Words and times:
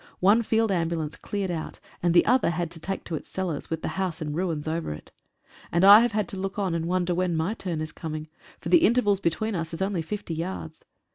One 0.19 0.41
field 0.41 0.71
ambulance 0.71 1.15
cleared 1.15 1.51
out, 1.51 1.79
and 2.01 2.11
the 2.15 2.25
other 2.25 2.49
had 2.49 2.71
to 2.71 2.79
take 2.79 3.03
to 3.03 3.13
its 3.13 3.29
cellars, 3.29 3.69
with 3.69 3.83
the 3.83 3.87
house 4.01 4.19
in 4.19 4.33
ruins 4.33 4.67
over 4.67 4.91
it. 4.93 5.11
And 5.71 5.85
I 5.85 5.99
have 5.99 6.25
to 6.25 6.37
look 6.37 6.57
on 6.57 6.73
and 6.73 6.87
wonder 6.87 7.13
when 7.13 7.35
my 7.35 7.53
turn 7.53 7.81
is 7.81 7.91
coming, 7.91 8.27
for 8.59 8.69
the 8.69 8.79
interval 8.83 9.13
between 9.17 9.53
us 9.53 9.75
is 9.75 9.81
only 9.83 10.01
fifty 10.01 10.33
yards. 10.33 10.83